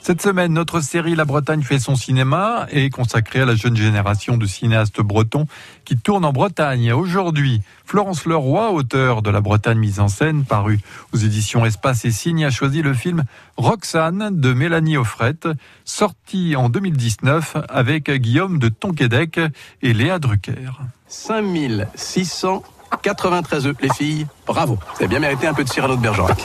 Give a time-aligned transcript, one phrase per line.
[0.00, 4.38] Cette semaine, notre série La Bretagne fait son cinéma est consacrée à la jeune génération
[4.38, 5.46] de cinéastes bretons
[5.84, 6.94] qui tournent en Bretagne.
[6.94, 10.80] Aujourd'hui, Florence Leroy, auteur de La Bretagne mise en scène, paru
[11.12, 13.24] aux éditions Espace et Signe, a choisi le film
[13.58, 15.48] Roxane de Mélanie Offrette,
[15.84, 19.40] sorti en 2019 avec Guillaume de Tonquédec
[19.82, 20.80] et Léa Drucker.
[23.02, 24.74] 5693 œufs, les filles, bravo.
[24.74, 26.38] Vous avez bien mérité un peu de Cyrano de Bergerac.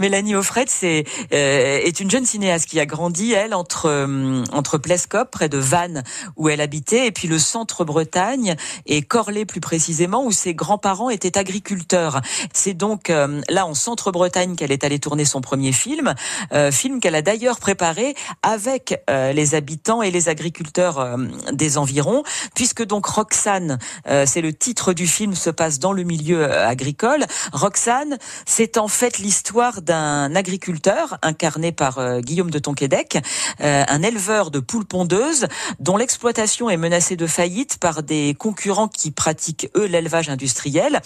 [0.00, 4.78] Mélanie Offret, c'est euh, est une jeune cinéaste qui a grandi elle entre euh, entre
[4.78, 6.04] Plescop près de Vannes
[6.36, 8.54] où elle habitait et puis le centre Bretagne
[8.86, 12.20] et Corlay plus précisément où ses grands-parents étaient agriculteurs.
[12.52, 16.14] C'est donc euh, là en centre Bretagne qu'elle est allée tourner son premier film,
[16.70, 21.18] film qu'elle a d'ailleurs préparé avec les habitants et les agriculteurs
[21.52, 22.22] des environs
[22.54, 23.78] puisque donc Roxane,
[24.26, 27.24] c'est le titre du film se passe dans le milieu agricole.
[27.52, 33.18] Roxane, c'est en fait l'histoire d'un agriculteur incarné par euh, Guillaume de Tonquédec,
[33.60, 35.46] euh, un éleveur de poules pondeuses
[35.80, 41.00] dont l'exploitation est menacée de faillite par des concurrents qui pratiquent eux l'élevage industriel.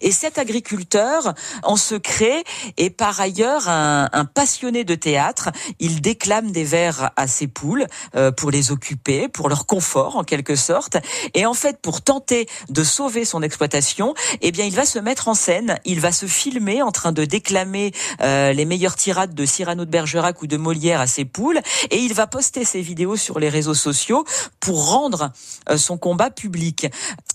[0.00, 2.44] Et cet agriculteur, en secret,
[2.76, 5.50] est par ailleurs un, un passionné de théâtre.
[5.80, 10.22] Il déclame des vers à ses poules euh, pour les occuper, pour leur confort en
[10.22, 10.96] quelque sorte.
[11.34, 15.26] Et en fait, pour tenter de sauver son exploitation, eh bien, il va se mettre
[15.26, 17.92] en scène, il va se filmer en train de déclamer
[18.28, 21.98] euh, les meilleures tirades de Cyrano de Bergerac ou de Molière à ses poules, et
[21.98, 24.24] il va poster ses vidéos sur les réseaux sociaux
[24.60, 25.32] pour rendre
[25.70, 26.86] euh, son combat public.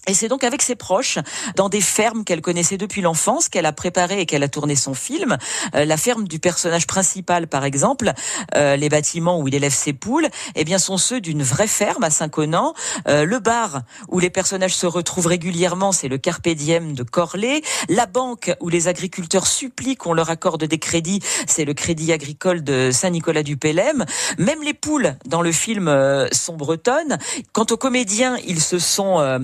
[0.08, 1.20] Et c'est donc avec ses proches,
[1.56, 4.94] dans des fermes qu'elle connaissait depuis l'enfance, qu'elle a préparé et qu'elle a tourné son
[4.94, 5.38] film.
[5.76, 8.12] Euh, la ferme du personnage principal, par exemple,
[8.54, 12.09] les bâtiments où il élève ses poules, eh bien, sont ceux d'une vraie ferme à
[12.09, 12.74] Saint-Connan.
[13.06, 17.62] le bar où les personnages se retrouvent régulièrement, c'est le Carpe Diem de Corlay.
[17.90, 22.64] La banque où les agriculteurs supplient qu'on leur accorde des crédits, c'est le crédit agricole
[22.64, 24.06] de Saint-Nicolas du Pélem.
[24.38, 27.18] Même les poules dans le film euh, sont bretonnes.
[27.52, 29.40] Quant aux comédiens, ils se sont euh,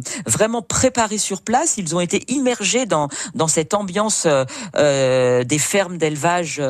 [0.49, 1.75] vraiment préparés sur place.
[1.77, 4.27] Ils ont été immergés dans dans cette ambiance
[4.75, 6.61] euh, des fermes d'élevage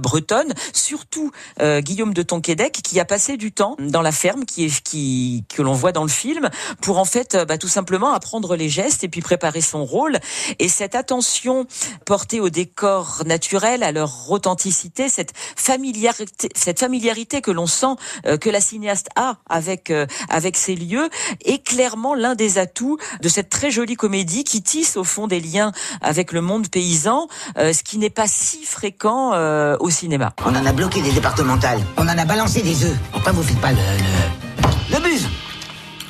[0.00, 0.54] bretonnes.
[0.72, 1.30] Surtout
[1.60, 5.60] Guillaume de Tonquédec qui a passé du temps dans la ferme qui est qui que
[5.60, 6.48] l'on voit dans le film
[6.80, 10.18] pour en fait bah, tout simplement apprendre les gestes et puis préparer son rôle.
[10.58, 11.66] Et cette attention
[12.04, 17.96] portée au décor naturel, à leur authenticité, cette familiarité, cette familiarité que l'on sent
[18.26, 21.08] euh, que la cinéaste a avec euh, avec ces lieux
[21.44, 25.40] est clairement l'un des atouts de cette très jolie comédie qui tisse au fond des
[25.40, 27.28] liens avec le monde paysan,
[27.58, 29.32] euh, ce qui n'est pas si fréquent
[29.78, 30.32] au cinéma.
[30.44, 32.96] On en a bloqué des départementales, on en a balancé des œufs.
[33.12, 35.28] Pourquoi vous faites pas le le, le buzz?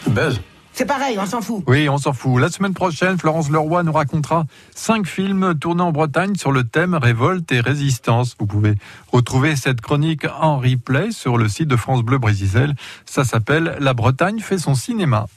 [0.08, 0.40] Buzz
[0.76, 1.64] c'est pareil, on s'en fout.
[1.66, 2.38] Oui, on s'en fout.
[2.38, 4.44] La semaine prochaine, Florence Leroy nous racontera
[4.74, 8.36] cinq films tournés en Bretagne sur le thème révolte et résistance.
[8.38, 8.74] Vous pouvez
[9.10, 12.74] retrouver cette chronique en replay sur le site de France Bleu Brésil.
[13.06, 15.28] Ça s'appelle La Bretagne fait son cinéma.